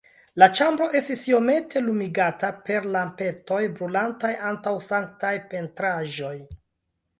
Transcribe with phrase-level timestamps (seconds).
[0.43, 6.35] La ĉambro estis iomete lumigata per lampetoj, brulantaj antaŭ sanktaj pentraĵoj.